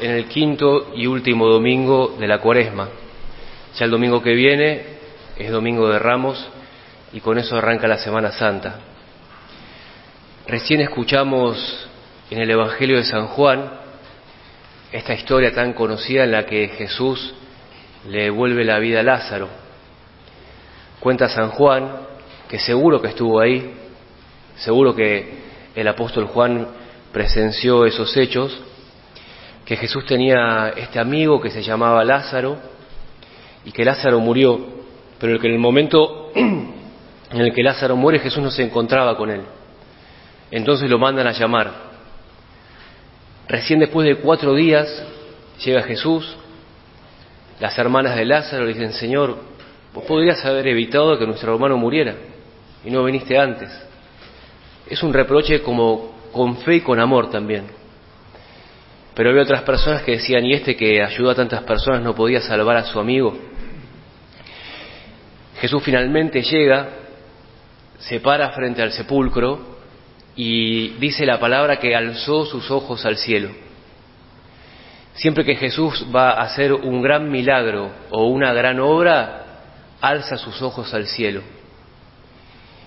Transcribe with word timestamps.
en 0.00 0.10
el 0.10 0.26
quinto 0.26 0.92
y 0.94 1.06
último 1.06 1.46
domingo 1.46 2.16
de 2.18 2.26
la 2.26 2.38
cuaresma. 2.38 2.88
Ya 3.76 3.84
el 3.84 3.90
domingo 3.90 4.22
que 4.22 4.34
viene 4.34 4.82
es 5.38 5.50
domingo 5.50 5.88
de 5.88 5.98
Ramos 5.98 6.46
y 7.12 7.20
con 7.20 7.38
eso 7.38 7.56
arranca 7.56 7.86
la 7.86 7.98
Semana 7.98 8.32
Santa. 8.32 8.80
Recién 10.46 10.80
escuchamos 10.80 11.88
en 12.30 12.38
el 12.38 12.50
Evangelio 12.50 12.96
de 12.96 13.04
San 13.04 13.28
Juan 13.28 13.70
esta 14.92 15.14
historia 15.14 15.52
tan 15.52 15.72
conocida 15.72 16.24
en 16.24 16.32
la 16.32 16.46
que 16.46 16.68
Jesús 16.68 17.34
le 18.08 18.24
devuelve 18.24 18.64
la 18.64 18.78
vida 18.78 19.00
a 19.00 19.02
Lázaro. 19.02 19.48
Cuenta 21.00 21.28
San 21.28 21.50
Juan 21.50 22.06
que 22.48 22.58
seguro 22.58 23.02
que 23.02 23.08
estuvo 23.08 23.40
ahí, 23.40 23.74
seguro 24.56 24.94
que 24.94 25.46
el 25.74 25.88
apóstol 25.88 26.26
Juan 26.26 26.68
presenció 27.12 27.84
esos 27.84 28.16
hechos, 28.16 28.56
que 29.66 29.76
Jesús 29.76 30.06
tenía 30.06 30.72
este 30.76 31.00
amigo 31.00 31.40
que 31.40 31.50
se 31.50 31.60
llamaba 31.60 32.04
Lázaro 32.04 32.56
y 33.64 33.72
que 33.72 33.84
Lázaro 33.84 34.20
murió, 34.20 34.64
pero 35.18 35.40
que 35.40 35.48
en 35.48 35.54
el 35.54 35.58
momento 35.58 36.30
en 36.36 37.40
el 37.40 37.52
que 37.52 37.64
Lázaro 37.64 37.96
muere 37.96 38.20
Jesús 38.20 38.40
no 38.40 38.52
se 38.52 38.62
encontraba 38.62 39.16
con 39.16 39.28
él. 39.28 39.42
Entonces 40.52 40.88
lo 40.88 41.00
mandan 41.00 41.26
a 41.26 41.32
llamar. 41.32 41.72
Recién 43.48 43.80
después 43.80 44.06
de 44.06 44.16
cuatro 44.16 44.54
días 44.54 45.04
llega 45.64 45.82
Jesús, 45.82 46.36
las 47.58 47.76
hermanas 47.76 48.14
de 48.14 48.24
Lázaro 48.24 48.66
le 48.66 48.72
dicen, 48.72 48.92
Señor, 48.92 49.36
vos 49.92 50.04
podrías 50.04 50.44
haber 50.44 50.68
evitado 50.68 51.18
que 51.18 51.26
nuestro 51.26 51.52
hermano 51.52 51.76
muriera 51.76 52.14
y 52.84 52.90
no 52.90 53.02
viniste 53.02 53.36
antes. 53.36 53.68
Es 54.88 55.02
un 55.02 55.12
reproche 55.12 55.60
como 55.60 56.14
con 56.32 56.58
fe 56.58 56.76
y 56.76 56.80
con 56.82 57.00
amor 57.00 57.30
también. 57.30 57.64
Pero 59.16 59.30
había 59.30 59.44
otras 59.44 59.62
personas 59.62 60.02
que 60.02 60.12
decían, 60.12 60.44
¿y 60.44 60.52
este 60.52 60.76
que 60.76 61.02
ayudó 61.02 61.30
a 61.30 61.34
tantas 61.34 61.62
personas 61.62 62.02
no 62.02 62.14
podía 62.14 62.42
salvar 62.42 62.76
a 62.76 62.84
su 62.84 63.00
amigo? 63.00 63.34
Jesús 65.58 65.82
finalmente 65.82 66.42
llega, 66.42 66.90
se 67.98 68.20
para 68.20 68.50
frente 68.50 68.82
al 68.82 68.92
sepulcro 68.92 69.78
y 70.36 70.88
dice 70.98 71.24
la 71.24 71.40
palabra 71.40 71.78
que 71.78 71.96
alzó 71.96 72.44
sus 72.44 72.70
ojos 72.70 73.06
al 73.06 73.16
cielo. 73.16 73.48
Siempre 75.14 75.46
que 75.46 75.56
Jesús 75.56 76.06
va 76.14 76.32
a 76.32 76.42
hacer 76.42 76.74
un 76.74 77.00
gran 77.00 77.30
milagro 77.30 77.90
o 78.10 78.26
una 78.26 78.52
gran 78.52 78.80
obra, 78.80 79.62
alza 80.02 80.36
sus 80.36 80.60
ojos 80.60 80.92
al 80.92 81.06
cielo. 81.06 81.40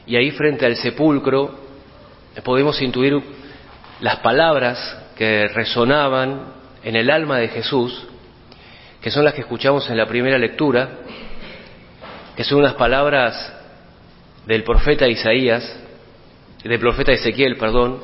Y 0.05 0.15
ahí 0.15 0.29
frente 0.29 0.67
al 0.67 0.75
sepulcro 0.75 1.55
podemos 2.43 2.79
intuir 2.83 3.19
las 3.99 4.17
palabras 4.17 5.08
que 5.19 5.49
resonaban 5.49 6.45
en 6.81 6.95
el 6.95 7.11
alma 7.11 7.39
de 7.39 7.49
Jesús, 7.49 8.07
que 9.01 9.11
son 9.11 9.25
las 9.25 9.33
que 9.33 9.41
escuchamos 9.41 9.89
en 9.89 9.97
la 9.97 10.05
primera 10.05 10.37
lectura, 10.37 10.91
que 12.37 12.45
son 12.45 12.59
unas 12.59 12.75
palabras 12.75 13.53
del 14.45 14.63
profeta 14.63 15.09
Isaías, 15.09 15.77
del 16.63 16.79
profeta 16.79 17.11
Ezequiel, 17.11 17.57
perdón, 17.57 17.99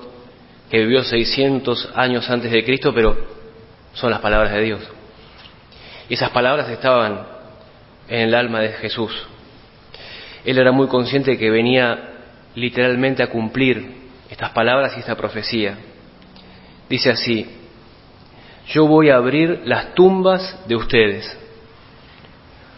que 0.70 0.80
vivió 0.80 1.06
600 1.06 1.94
años 1.96 2.30
antes 2.30 2.52
de 2.52 2.66
Cristo, 2.66 2.94
pero 2.94 3.16
son 3.94 4.12
las 4.12 4.20
palabras 4.20 4.52
de 4.52 4.62
Dios. 4.62 4.82
Y 6.10 6.16
esas 6.16 6.32
palabras 6.32 6.68
estaban 6.68 7.26
en 8.10 8.24
el 8.24 8.36
alma 8.36 8.60
de 8.60 8.74
Jesús. 8.74 9.26
Él 10.44 10.58
era 10.58 10.74
muy 10.74 10.88
consciente 10.88 11.32
de 11.32 11.38
que 11.38 11.50
venía 11.50 12.10
literalmente 12.56 13.24
a 13.24 13.28
cumplir 13.28 14.04
estas 14.30 14.50
palabras 14.50 14.98
y 14.98 15.00
esta 15.00 15.16
profecía. 15.16 15.78
Dice 16.90 17.12
así, 17.12 17.48
yo 18.68 18.88
voy 18.88 19.10
a 19.10 19.16
abrir 19.16 19.62
las 19.66 19.94
tumbas 19.96 20.60
de 20.68 20.76
ustedes, 20.76 21.38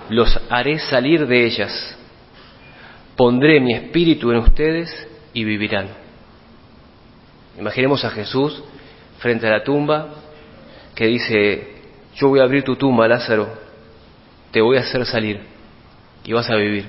los 0.10 0.40
haré 0.50 0.80
salir 0.80 1.28
de 1.28 1.46
ellas, 1.46 1.98
pondré 3.16 3.60
mi 3.60 3.74
espíritu 3.74 4.32
en 4.32 4.38
ustedes 4.38 5.08
y 5.34 5.44
vivirán. 5.44 5.90
Imaginemos 7.60 8.06
a 8.06 8.12
Jesús 8.12 8.64
frente 9.20 9.48
a 9.48 9.52
la 9.52 9.64
tumba 9.64 10.10
que 10.96 11.08
dice, 11.08 11.76
yo 12.16 12.30
voy 12.30 12.40
a 12.40 12.44
abrir 12.44 12.64
tu 12.64 12.76
tumba, 12.76 13.08
Lázaro, 13.08 13.48
te 14.52 14.62
voy 14.62 14.78
a 14.78 14.82
hacer 14.82 15.06
salir 15.06 15.42
y 16.24 16.34
vas 16.34 16.50
a 16.50 16.56
vivir. 16.56 16.86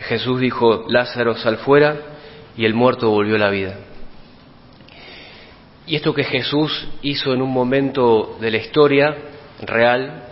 Jesús 0.00 0.40
dijo, 0.40 0.86
Lázaro, 0.88 1.36
sal 1.36 1.58
fuera, 1.58 1.96
y 2.56 2.64
el 2.64 2.74
muerto 2.74 3.10
volvió 3.10 3.36
a 3.36 3.38
la 3.38 3.50
vida. 3.50 3.76
Y 5.88 5.96
esto 5.96 6.12
que 6.12 6.22
Jesús 6.22 6.86
hizo 7.00 7.32
en 7.32 7.40
un 7.40 7.50
momento 7.50 8.36
de 8.42 8.50
la 8.50 8.58
historia 8.58 9.16
real, 9.62 10.24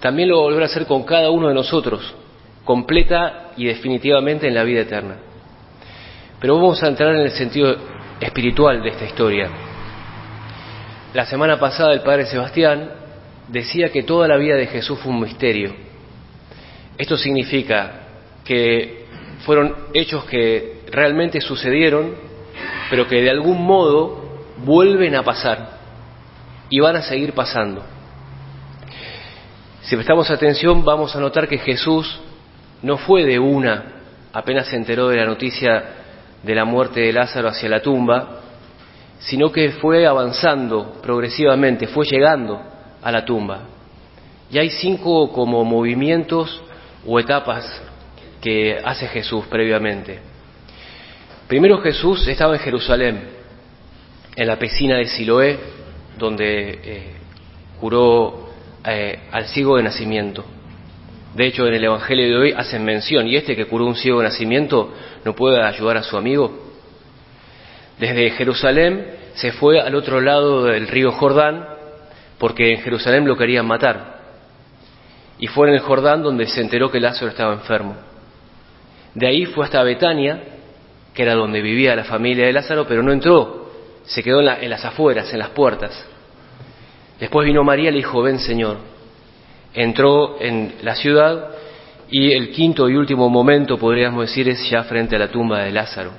también 0.00 0.28
lo 0.28 0.42
volverá 0.42 0.66
a 0.66 0.68
hacer 0.68 0.84
con 0.84 1.04
cada 1.04 1.30
uno 1.30 1.48
de 1.48 1.54
nosotros, 1.54 2.14
completa 2.62 3.52
y 3.56 3.64
definitivamente 3.64 4.46
en 4.46 4.54
la 4.54 4.64
vida 4.64 4.82
eterna. 4.82 5.16
Pero 6.38 6.56
vamos 6.56 6.82
a 6.82 6.88
entrar 6.88 7.14
en 7.14 7.22
el 7.22 7.30
sentido 7.30 7.74
espiritual 8.20 8.82
de 8.82 8.90
esta 8.90 9.06
historia. 9.06 9.48
La 11.14 11.24
semana 11.24 11.58
pasada 11.58 11.94
el 11.94 12.02
Padre 12.02 12.26
Sebastián 12.26 12.90
decía 13.48 13.88
que 13.88 14.02
toda 14.02 14.28
la 14.28 14.36
vida 14.36 14.56
de 14.56 14.66
Jesús 14.66 14.98
fue 14.98 15.10
un 15.10 15.20
misterio. 15.22 15.74
Esto 16.98 17.16
significa 17.16 18.02
que 18.44 19.06
fueron 19.46 19.74
hechos 19.94 20.24
que 20.24 20.82
realmente 20.92 21.40
sucedieron, 21.40 22.14
pero 22.90 23.08
que 23.08 23.22
de 23.22 23.30
algún 23.30 23.64
modo 23.64 24.25
vuelven 24.64 25.14
a 25.14 25.22
pasar 25.22 25.76
y 26.68 26.80
van 26.80 26.96
a 26.96 27.02
seguir 27.02 27.32
pasando. 27.32 27.82
Si 29.82 29.94
prestamos 29.94 30.30
atención 30.30 30.84
vamos 30.84 31.14
a 31.14 31.20
notar 31.20 31.48
que 31.48 31.58
Jesús 31.58 32.20
no 32.82 32.96
fue 32.96 33.24
de 33.24 33.38
una, 33.38 33.84
apenas 34.32 34.66
se 34.68 34.76
enteró 34.76 35.08
de 35.08 35.16
la 35.16 35.26
noticia 35.26 35.84
de 36.42 36.54
la 36.54 36.64
muerte 36.64 37.00
de 37.00 37.12
Lázaro 37.12 37.48
hacia 37.48 37.68
la 37.68 37.80
tumba, 37.80 38.40
sino 39.18 39.50
que 39.50 39.70
fue 39.70 40.06
avanzando 40.06 41.00
progresivamente, 41.02 41.86
fue 41.86 42.04
llegando 42.04 42.60
a 43.02 43.12
la 43.12 43.24
tumba. 43.24 43.60
Y 44.50 44.58
hay 44.58 44.70
cinco 44.70 45.32
como 45.32 45.64
movimientos 45.64 46.62
o 47.06 47.18
etapas 47.18 47.82
que 48.40 48.78
hace 48.84 49.08
Jesús 49.08 49.46
previamente. 49.46 50.20
Primero 51.48 51.78
Jesús 51.78 52.26
estaba 52.28 52.54
en 52.54 52.60
Jerusalén, 52.60 53.35
en 54.36 54.46
la 54.46 54.58
piscina 54.58 54.98
de 54.98 55.06
Siloé, 55.06 55.58
donde 56.18 56.78
eh, 56.84 57.12
curó 57.80 58.50
eh, 58.84 59.18
al 59.32 59.46
ciego 59.46 59.78
de 59.78 59.82
nacimiento. 59.82 60.44
De 61.34 61.46
hecho, 61.46 61.66
en 61.66 61.74
el 61.74 61.84
Evangelio 61.84 62.26
de 62.26 62.36
hoy 62.36 62.52
hacen 62.52 62.84
mención, 62.84 63.26
y 63.26 63.36
este 63.36 63.56
que 63.56 63.66
curó 63.66 63.86
un 63.86 63.96
ciego 63.96 64.20
de 64.20 64.28
nacimiento 64.28 64.92
no 65.24 65.34
puede 65.34 65.62
ayudar 65.62 65.96
a 65.96 66.02
su 66.02 66.16
amigo. 66.16 66.66
Desde 67.98 68.30
Jerusalén 68.30 69.06
se 69.34 69.52
fue 69.52 69.80
al 69.80 69.94
otro 69.94 70.20
lado 70.20 70.64
del 70.64 70.86
río 70.86 71.12
Jordán, 71.12 71.66
porque 72.38 72.72
en 72.72 72.82
Jerusalén 72.82 73.26
lo 73.26 73.36
querían 73.36 73.66
matar. 73.66 74.16
Y 75.38 75.46
fue 75.46 75.68
en 75.68 75.74
el 75.74 75.80
Jordán 75.80 76.22
donde 76.22 76.46
se 76.46 76.60
enteró 76.60 76.90
que 76.90 77.00
Lázaro 77.00 77.28
estaba 77.28 77.54
enfermo. 77.54 77.96
De 79.14 79.26
ahí 79.26 79.46
fue 79.46 79.64
hasta 79.64 79.82
Betania, 79.82 80.42
que 81.14 81.22
era 81.22 81.34
donde 81.34 81.62
vivía 81.62 81.96
la 81.96 82.04
familia 82.04 82.46
de 82.46 82.52
Lázaro, 82.52 82.86
pero 82.86 83.02
no 83.02 83.12
entró 83.12 83.65
se 84.06 84.22
quedó 84.22 84.40
en, 84.40 84.70
las 84.70 84.84
afueras, 84.84 85.32
en 85.32 85.38
las 85.38 85.50
puertas. 85.50 86.04
Después 87.18 87.46
vino 87.46 87.64
María 87.64 87.90
y 87.90 87.92
le 87.92 87.98
dijo, 87.98 88.22
ven 88.22 88.38
Señor. 88.38 88.78
Entró 89.74 90.40
en 90.40 90.74
la 90.82 90.94
ciudad 90.94 91.50
y 92.08 92.32
el 92.32 92.50
quinto 92.50 92.88
y 92.88 92.96
último 92.96 93.28
momento, 93.28 93.78
podríamos 93.78 94.28
decir, 94.28 94.48
es 94.48 94.70
ya 94.70 94.84
frente 94.84 95.16
a 95.16 95.18
la 95.18 95.28
tumba 95.28 95.64
de 95.64 95.72
Lázaro. 95.72 96.12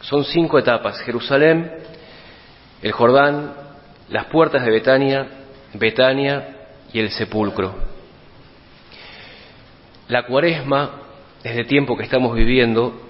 Son 0.00 0.24
cinco 0.24 0.58
etapas, 0.58 1.00
Jerusalén, 1.00 1.70
el 2.82 2.92
Jordán, 2.92 3.52
las 4.10 4.26
puertas 4.26 4.64
de 4.64 4.70
Betania, 4.70 5.26
Betania 5.74 6.68
y 6.92 7.00
el 7.00 7.10
sepulcro. 7.10 7.74
La 10.08 10.24
cuaresma, 10.26 11.02
desde 11.42 11.64
tiempo 11.64 11.96
que 11.96 12.04
estamos 12.04 12.34
viviendo, 12.34 13.00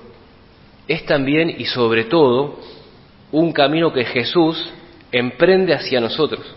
es 0.87 1.05
también 1.05 1.51
y 1.51 1.67
sobre 1.67 2.05
todo 2.05 2.61
un 3.41 3.53
camino 3.53 3.93
que 3.93 4.05
Jesús 4.05 4.71
emprende 5.11 5.75
hacia 5.75 6.01
nosotros. 6.01 6.55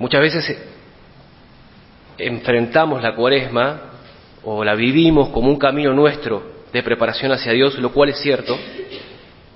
Muchas 0.00 0.20
veces 0.20 0.58
enfrentamos 2.18 3.00
la 3.00 3.14
cuaresma 3.14 3.80
o 4.42 4.64
la 4.64 4.74
vivimos 4.74 5.28
como 5.28 5.50
un 5.50 5.56
camino 5.56 5.92
nuestro 5.92 6.42
de 6.72 6.82
preparación 6.82 7.30
hacia 7.30 7.52
Dios, 7.52 7.78
lo 7.78 7.92
cual 7.92 8.08
es 8.08 8.18
cierto, 8.18 8.58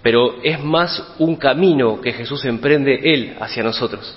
pero 0.01 0.41
es 0.45 0.63
más 0.63 1.15
un 1.19 1.35
camino 1.35 2.01
que 2.01 2.13
Jesús 2.13 2.45
emprende 2.45 3.01
Él 3.03 3.37
hacia 3.41 3.65
nosotros. 3.65 4.17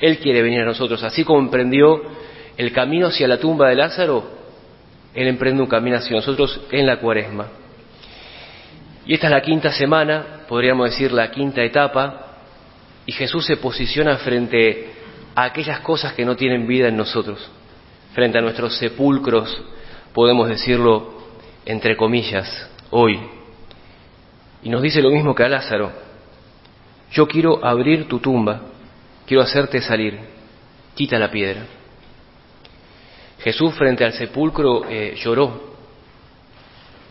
Él 0.00 0.16
quiere 0.16 0.40
venir 0.40 0.62
a 0.62 0.64
nosotros, 0.64 1.02
así 1.02 1.24
como 1.24 1.40
emprendió 1.40 2.00
el 2.56 2.72
camino 2.72 3.08
hacia 3.08 3.28
la 3.28 3.38
tumba 3.38 3.68
de 3.68 3.74
Lázaro, 3.74 4.24
Él 5.12 5.28
emprende 5.28 5.62
un 5.62 5.68
camino 5.68 5.98
hacia 5.98 6.16
nosotros 6.16 6.58
en 6.70 6.86
la 6.86 7.00
cuaresma. 7.00 7.61
Y 9.06 9.14
esta 9.14 9.26
es 9.26 9.32
la 9.32 9.42
quinta 9.42 9.72
semana, 9.72 10.42
podríamos 10.48 10.90
decir 10.90 11.12
la 11.12 11.30
quinta 11.30 11.62
etapa, 11.62 12.26
y 13.04 13.12
Jesús 13.12 13.44
se 13.46 13.56
posiciona 13.56 14.16
frente 14.18 14.90
a 15.34 15.44
aquellas 15.44 15.80
cosas 15.80 16.12
que 16.12 16.24
no 16.24 16.36
tienen 16.36 16.66
vida 16.66 16.88
en 16.88 16.96
nosotros, 16.96 17.50
frente 18.14 18.38
a 18.38 18.42
nuestros 18.42 18.76
sepulcros, 18.76 19.62
podemos 20.12 20.48
decirlo 20.48 21.22
entre 21.64 21.96
comillas, 21.96 22.70
hoy. 22.90 23.18
Y 24.62 24.68
nos 24.68 24.82
dice 24.82 25.02
lo 25.02 25.10
mismo 25.10 25.34
que 25.34 25.44
a 25.44 25.48
Lázaro, 25.48 25.90
yo 27.10 27.26
quiero 27.26 27.64
abrir 27.64 28.08
tu 28.08 28.20
tumba, 28.20 28.60
quiero 29.26 29.42
hacerte 29.42 29.80
salir, 29.80 30.18
quita 30.94 31.18
la 31.18 31.30
piedra. 31.30 31.62
Jesús 33.40 33.74
frente 33.74 34.04
al 34.04 34.12
sepulcro 34.12 34.84
eh, 34.88 35.14
lloró, 35.16 35.72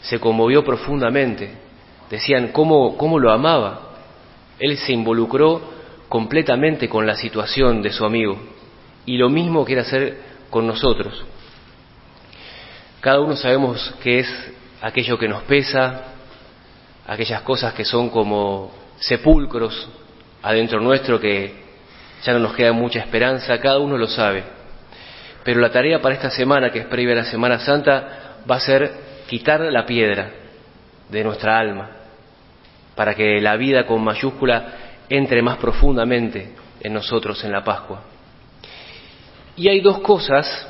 se 0.01 0.19
conmovió 0.19 0.63
profundamente, 0.63 1.51
decían 2.11 2.49
cómo, 2.49 2.97
cómo 2.97 3.17
lo 3.17 3.31
amaba. 3.31 3.79
Él 4.59 4.77
se 4.77 4.91
involucró 4.91 5.61
completamente 6.09 6.87
con 6.87 7.07
la 7.07 7.15
situación 7.15 7.81
de 7.81 7.91
su 7.91 8.05
amigo 8.05 8.37
y 9.05 9.17
lo 9.17 9.29
mismo 9.29 9.65
quiere 9.65 9.81
hacer 9.81 10.17
con 10.49 10.67
nosotros. 10.67 11.23
Cada 12.99 13.21
uno 13.21 13.35
sabemos 13.35 13.95
qué 14.03 14.19
es 14.19 14.51
aquello 14.81 15.17
que 15.17 15.27
nos 15.27 15.41
pesa, 15.43 16.03
aquellas 17.07 17.41
cosas 17.41 17.73
que 17.73 17.85
son 17.85 18.09
como 18.09 18.71
sepulcros 18.99 19.89
adentro 20.43 20.79
nuestro 20.81 21.19
que 21.19 21.53
ya 22.23 22.33
no 22.33 22.39
nos 22.39 22.53
queda 22.53 22.73
mucha 22.73 22.99
esperanza, 22.99 23.59
cada 23.59 23.79
uno 23.79 23.97
lo 23.97 24.07
sabe. 24.07 24.43
Pero 25.43 25.59
la 25.59 25.71
tarea 25.71 26.01
para 26.01 26.13
esta 26.13 26.29
semana, 26.29 26.71
que 26.71 26.79
es 26.79 26.85
previa 26.85 27.13
a 27.13 27.17
la 27.17 27.25
Semana 27.25 27.57
Santa, 27.59 28.35
va 28.49 28.57
a 28.57 28.59
ser 28.59 28.91
quitar 29.27 29.61
la 29.61 29.85
piedra 29.85 30.29
de 31.09 31.23
nuestra 31.23 31.57
alma, 31.57 31.89
para 33.01 33.15
que 33.15 33.41
la 33.41 33.57
vida 33.57 33.87
con 33.87 34.03
mayúscula 34.03 34.73
entre 35.09 35.41
más 35.41 35.57
profundamente 35.57 36.51
en 36.81 36.93
nosotros 36.93 37.43
en 37.43 37.51
la 37.51 37.63
Pascua. 37.63 38.03
Y 39.55 39.69
hay 39.69 39.81
dos 39.81 40.01
cosas 40.01 40.67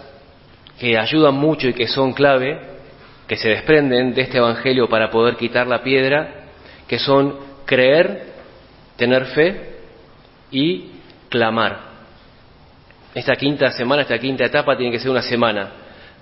que 0.80 0.98
ayudan 0.98 1.34
mucho 1.34 1.68
y 1.68 1.74
que 1.74 1.90
son 1.90 2.14
clave, 2.14 2.58
que 3.28 3.36
se 3.36 3.50
desprenden 3.50 4.14
de 4.14 4.22
este 4.22 4.38
Evangelio 4.38 4.88
para 4.88 5.12
poder 5.12 5.36
quitar 5.36 5.68
la 5.68 5.84
piedra, 5.84 6.46
que 6.88 7.00
son 7.00 7.36
creer, 7.66 8.28
tener 8.96 9.26
fe 9.26 9.80
y 10.52 10.86
clamar. 11.28 11.80
Esta 13.14 13.36
quinta 13.36 13.72
semana, 13.72 14.04
esta 14.04 14.18
quinta 14.20 14.46
etapa 14.46 14.78
tiene 14.78 14.94
que 14.94 15.00
ser 15.00 15.12
una 15.12 15.22
semana 15.22 15.70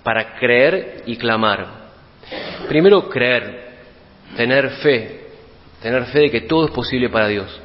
para 0.02 0.34
creer 0.34 1.04
y 1.06 1.14
clamar. 1.14 1.68
Primero 2.66 3.08
creer, 3.08 3.68
tener 4.36 4.70
fe, 4.70 5.20
tener 5.82 6.04
fe 6.06 6.20
de 6.20 6.30
que 6.30 6.40
todo 6.42 6.66
es 6.66 6.70
posible 6.70 7.08
para 7.08 7.28
Dios, 7.28 7.60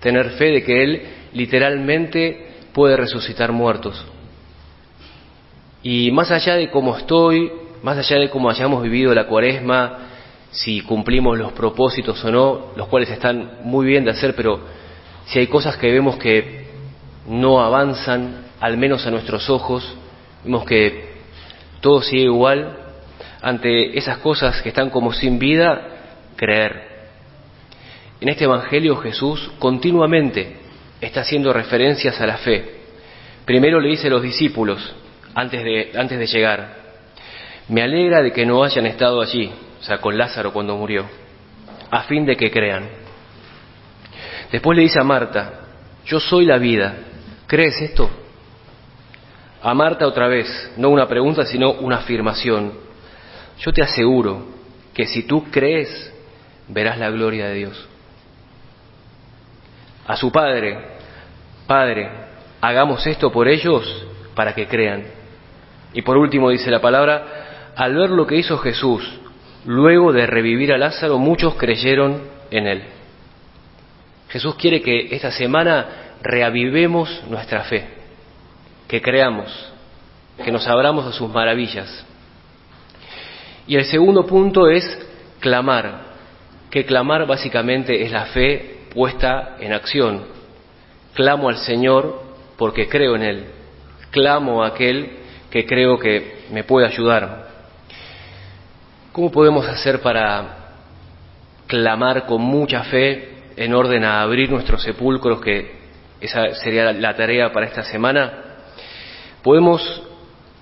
tener 0.00 0.30
fe 0.30 0.46
de 0.46 0.62
que 0.62 0.82
Él 0.82 1.02
literalmente 1.32 2.46
puede 2.72 2.96
resucitar 2.96 3.52
muertos, 3.52 4.04
y 5.82 6.10
más 6.10 6.30
allá 6.30 6.56
de 6.56 6.70
cómo 6.70 6.96
estoy, 6.96 7.52
más 7.82 7.96
allá 7.96 8.18
de 8.18 8.30
cómo 8.30 8.50
hayamos 8.50 8.82
vivido 8.82 9.14
la 9.14 9.26
cuaresma, 9.26 9.98
si 10.50 10.80
cumplimos 10.80 11.38
los 11.38 11.52
propósitos 11.52 12.24
o 12.24 12.30
no, 12.30 12.66
los 12.76 12.88
cuales 12.88 13.10
están 13.10 13.58
muy 13.62 13.86
bien 13.86 14.04
de 14.04 14.10
hacer, 14.10 14.34
pero 14.34 14.60
si 15.26 15.38
hay 15.38 15.46
cosas 15.46 15.76
que 15.76 15.92
vemos 15.92 16.16
que 16.16 16.66
no 17.26 17.60
avanzan, 17.60 18.46
al 18.60 18.76
menos 18.76 19.06
a 19.06 19.10
nuestros 19.10 19.48
ojos, 19.50 19.94
vemos 20.44 20.64
que 20.64 21.08
todo 21.80 22.02
sigue 22.02 22.22
igual, 22.22 22.76
ante 23.40 23.96
esas 23.96 24.18
cosas 24.18 24.60
que 24.62 24.70
están 24.70 24.90
como 24.90 25.12
sin 25.12 25.38
vida, 25.38 25.80
creer. 26.36 26.87
En 28.20 28.28
este 28.28 28.44
Evangelio 28.44 28.96
Jesús 28.96 29.50
continuamente 29.58 30.56
está 31.00 31.20
haciendo 31.20 31.52
referencias 31.52 32.20
a 32.20 32.26
la 32.26 32.38
fe. 32.38 32.78
Primero 33.44 33.80
le 33.80 33.90
dice 33.90 34.08
a 34.08 34.10
los 34.10 34.22
discípulos, 34.22 34.94
antes 35.34 35.62
de, 35.62 36.26
llegar. 36.26 36.76
Me 37.68 37.82
alegra 37.82 38.22
de 38.22 38.32
que 38.32 38.44
no 38.44 38.64
hayan 38.64 38.86
estado 38.86 39.20
allí, 39.20 39.52
o 39.80 39.84
sea, 39.84 39.98
con 39.98 40.18
Lázaro 40.18 40.52
cuando 40.52 40.76
murió, 40.76 41.06
a 41.90 42.02
fin 42.02 42.26
de 42.26 42.36
que 42.36 42.50
crean. 42.50 42.88
Después 44.50 44.76
le 44.76 44.82
dice 44.82 45.00
a 45.00 45.04
Marta, 45.04 45.60
yo 46.04 46.18
soy 46.18 46.44
la 46.44 46.58
vida, 46.58 46.96
¿crees 47.46 47.80
esto? 47.80 48.10
A 49.62 49.74
Marta 49.74 50.06
otra 50.06 50.26
vez, 50.26 50.72
no 50.76 50.88
una 50.88 51.06
pregunta, 51.06 51.44
sino 51.44 51.72
una 51.72 51.98
afirmación. 51.98 52.72
Yo 53.60 53.72
te 53.72 53.82
aseguro 53.82 54.46
que 54.94 55.06
si 55.06 55.22
tú 55.22 55.44
crees, 55.50 56.12
verás 56.68 56.98
la 56.98 57.10
gloria 57.10 57.46
de 57.46 57.54
Dios. 57.54 57.88
A 60.08 60.16
su 60.16 60.32
padre, 60.32 60.98
Padre, 61.68 62.08
hagamos 62.62 63.06
esto 63.06 63.30
por 63.30 63.46
ellos 63.46 64.06
para 64.34 64.54
que 64.54 64.66
crean. 64.66 65.04
Y 65.92 66.00
por 66.00 66.16
último 66.16 66.48
dice 66.48 66.70
la 66.70 66.80
palabra, 66.80 67.72
al 67.76 67.94
ver 67.94 68.08
lo 68.08 68.26
que 68.26 68.36
hizo 68.36 68.56
Jesús, 68.56 69.06
luego 69.66 70.12
de 70.14 70.26
revivir 70.26 70.72
a 70.72 70.78
Lázaro, 70.78 71.18
muchos 71.18 71.56
creyeron 71.56 72.22
en 72.50 72.66
él. 72.66 72.82
Jesús 74.30 74.54
quiere 74.54 74.80
que 74.80 75.14
esta 75.14 75.30
semana 75.30 75.86
reavivemos 76.22 77.22
nuestra 77.28 77.64
fe, 77.64 77.86
que 78.88 79.02
creamos, 79.02 79.70
que 80.42 80.50
nos 80.50 80.66
abramos 80.66 81.04
a 81.04 81.12
sus 81.12 81.28
maravillas. 81.28 82.06
Y 83.66 83.76
el 83.76 83.84
segundo 83.84 84.26
punto 84.26 84.68
es 84.68 85.06
clamar, 85.38 86.00
que 86.70 86.86
clamar 86.86 87.26
básicamente 87.26 88.02
es 88.02 88.10
la 88.10 88.24
fe 88.26 88.77
puesta 88.98 89.54
en 89.60 89.72
acción. 89.72 90.24
Clamo 91.14 91.48
al 91.48 91.58
Señor 91.58 92.20
porque 92.56 92.88
creo 92.88 93.14
en 93.14 93.22
Él. 93.22 93.44
Clamo 94.10 94.64
a 94.64 94.68
aquel 94.68 95.18
que 95.50 95.64
creo 95.66 96.00
que 96.00 96.46
me 96.50 96.64
puede 96.64 96.88
ayudar. 96.88 97.46
¿Cómo 99.12 99.30
podemos 99.30 99.68
hacer 99.68 100.00
para 100.00 100.72
clamar 101.68 102.26
con 102.26 102.42
mucha 102.42 102.82
fe 102.84 103.34
en 103.56 103.72
orden 103.72 104.02
a 104.02 104.20
abrir 104.20 104.50
nuestros 104.50 104.82
sepulcros, 104.82 105.40
que 105.42 105.78
esa 106.20 106.52
sería 106.56 106.92
la 106.92 107.14
tarea 107.14 107.52
para 107.52 107.66
esta 107.66 107.84
semana? 107.84 108.32
Podemos 109.44 110.02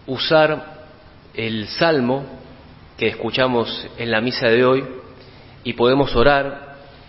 usar 0.06 0.84
el 1.32 1.68
salmo 1.68 2.26
que 2.98 3.08
escuchamos 3.08 3.88
en 3.96 4.10
la 4.10 4.20
misa 4.20 4.48
de 4.48 4.62
hoy 4.62 4.84
y 5.64 5.72
podemos 5.72 6.14
orar 6.14 6.65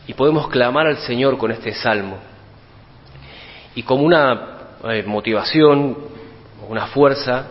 y 0.08 0.14
podemos 0.14 0.48
clamar 0.48 0.88
al 0.88 0.98
Señor 0.98 1.38
con 1.38 1.52
este 1.52 1.74
salmo. 1.74 2.18
Y 3.76 3.84
como 3.84 4.04
una 4.04 4.58
eh, 4.90 5.04
motivación, 5.06 5.98
una 6.68 6.88
fuerza, 6.88 7.46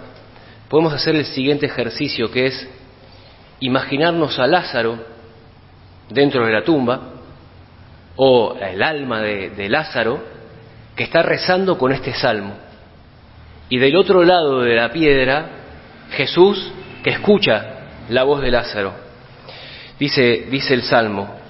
podemos 0.69 0.95
hacer 0.95 1.15
el 1.15 1.27
siguiente 1.27 1.67
ejercicio 1.67 2.31
que 2.31 2.47
es 2.47 2.69
imaginarnos 3.61 4.39
a 4.39 4.47
Lázaro 4.47 4.99
dentro 6.09 6.47
de 6.47 6.53
la 6.53 6.65
tumba 6.65 7.01
o 8.17 8.57
el 8.59 8.83
alma 8.83 9.21
de, 9.21 9.69
Lázaro 9.69 10.21
que 10.97 11.05
está 11.05 11.23
rezando 11.23 11.77
con 11.77 11.93
este 11.93 12.15
salmo. 12.15 12.55
Y 13.69 13.79
del 13.79 13.97
otro 13.97 14.25
lado 14.25 14.63
de 14.63 14.75
la 14.75 14.91
piedra, 14.91 15.51
Jesús 16.13 16.73
que 17.03 17.11
escucha 17.11 17.67
la 18.09 18.23
voz 18.23 18.41
de 18.41 18.51
Lázaro. 18.51 18.95
Dice, 19.99 20.47
dice 20.51 20.73
el 20.75 20.83
salmo, 20.83 21.46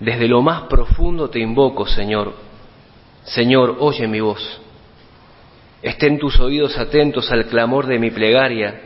desde 0.00 0.28
lo 0.28 0.42
más 0.42 0.62
profundo 0.62 1.30
te 1.30 1.38
invoco, 1.38 1.86
Señor. 1.86 2.34
Señor, 3.24 3.76
oye 3.80 4.06
mi 4.06 4.20
voz. 4.20 4.60
Estén 5.82 6.18
tus 6.18 6.38
oídos 6.40 6.76
atentos 6.78 7.30
al 7.30 7.46
clamor 7.46 7.86
de 7.86 7.98
mi 7.98 8.10
plegaria. 8.10 8.80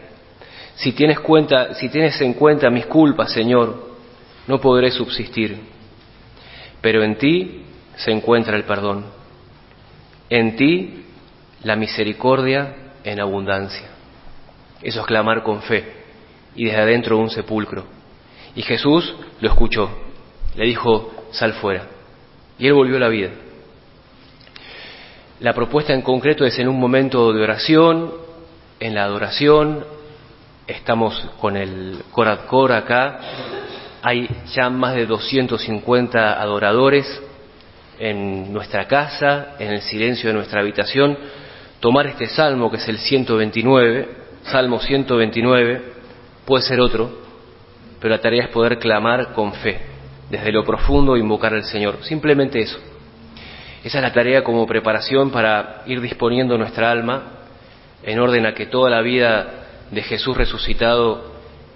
Si 0.75 0.93
tienes, 0.93 1.21
cuenta, 1.21 1.75
si 1.75 1.89
tienes 1.89 2.21
en 2.21 2.35
cuenta 2.35 2.71
mis 2.71 2.87
culpas, 2.87 3.33
Señor, 3.33 3.91
no 4.47 4.61
podré 4.61 4.91
subsistir. 4.91 5.59
Pero 6.81 7.03
en 7.03 7.17
ti 7.17 7.63
se 7.97 8.11
encuentra 8.11 8.57
el 8.57 8.65
perdón. 8.65 9.05
En 10.29 10.57
ti 10.57 11.05
la 11.63 11.77
misericordia 11.77 12.93
en 13.05 13.21
abundancia. 13.21 13.89
Eso 14.83 15.01
es 15.01 15.07
clamar 15.07 15.43
con 15.43 15.63
fe 15.63 16.01
y 16.55 16.65
desde 16.65 16.81
adentro 16.81 17.17
de 17.17 17.23
un 17.23 17.31
sepulcro. 17.31 17.85
Y 18.55 18.63
Jesús 18.63 19.15
lo 19.41 19.49
escuchó. 19.49 20.10
Le 20.57 20.67
dijo, 20.67 21.13
sal 21.31 21.55
fuera. 21.55 21.87
Y 22.59 22.67
él 22.67 22.75
volvió 22.75 22.97
a 22.97 23.01
la 23.01 23.09
vida. 23.09 23.31
La 25.41 25.55
propuesta 25.55 25.95
en 25.95 26.03
concreto 26.03 26.45
es 26.45 26.59
en 26.59 26.69
un 26.69 26.79
momento 26.79 27.33
de 27.33 27.43
oración, 27.43 28.13
en 28.79 28.95
la 28.95 29.05
adoración, 29.05 29.85
estamos 30.67 31.19
con 31.41 31.57
el 31.57 32.03
Coradcor 32.11 32.73
acá, 32.73 33.21
hay 34.03 34.29
ya 34.55 34.71
más 34.71 34.95
de 34.95 35.07
250 35.07 36.41
adoradores 36.41 37.23
en 37.99 38.53
nuestra 38.53 38.87
casa, 38.87 39.57
en 39.59 39.73
el 39.73 39.83
silencio 39.83 40.29
de 40.29 40.35
nuestra 40.35 40.61
habitación, 40.61 41.17
tomar 41.81 42.07
este 42.07 42.27
salmo 42.27 42.71
que 42.71 42.77
es 42.77 42.89
el 42.89 42.99
129, 42.99 44.09
Salmo 44.45 44.81
129, 44.81 45.83
puede 46.47 46.65
ser 46.65 46.81
otro, 46.81 47.11
pero 48.01 48.15
la 48.15 48.21
tarea 48.21 48.45
es 48.45 48.49
poder 48.49 48.79
clamar 48.79 49.33
con 49.35 49.53
fe, 49.53 49.81
desde 50.31 50.53
lo 50.53 50.65
profundo 50.65 51.17
invocar 51.17 51.53
al 51.53 51.65
Señor, 51.65 51.99
simplemente 52.03 52.61
eso. 52.61 52.79
Esa 53.83 53.99
es 53.99 54.03
la 54.03 54.13
tarea 54.13 54.45
como 54.45 54.67
preparación 54.67 55.31
para 55.31 55.83
ir 55.87 56.01
disponiendo 56.01 56.57
nuestra 56.57 56.91
alma 56.91 57.23
en 58.03 58.19
orden 58.19 58.47
a 58.47 58.55
que 58.55 58.67
toda 58.67 58.91
la 58.91 59.01
vida 59.01 59.47
de 59.91 60.03
Jesús 60.03 60.37
resucitado 60.37 61.33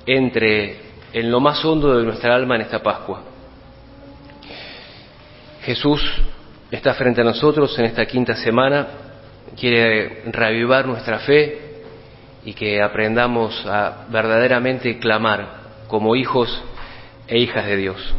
entre 0.06 0.76
en 1.12 1.30
lo 1.30 1.40
más 1.40 1.64
hondo 1.64 1.98
de 1.98 2.04
nuestra 2.04 2.34
alma 2.34 2.56
en 2.56 2.62
esta 2.62 2.82
Pascua. 2.82 3.22
Jesús 5.62 6.02
está 6.70 6.94
frente 6.94 7.22
a 7.22 7.24
nosotros 7.24 7.78
en 7.78 7.86
esta 7.86 8.04
quinta 8.06 8.36
semana, 8.36 8.86
quiere 9.58 10.24
reavivar 10.26 10.86
nuestra 10.86 11.20
fe 11.20 11.82
y 12.44 12.52
que 12.52 12.82
aprendamos 12.82 13.64
a 13.66 14.04
verdaderamente 14.10 14.98
clamar 14.98 15.62
como 15.88 16.16
hijos 16.16 16.62
e 17.26 17.38
hijas 17.38 17.64
de 17.64 17.76
Dios. 17.76 18.14